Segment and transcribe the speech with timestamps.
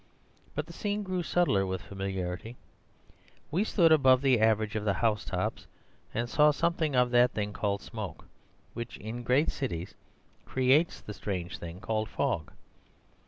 [0.55, 2.55] But the scene grew subtler with familiarity.
[3.51, 5.67] We stood above the average of the housetops
[6.11, 8.25] and saw something of that thing called smoke,
[8.73, 9.93] which in great cities
[10.43, 12.51] creates the strange thing called fog.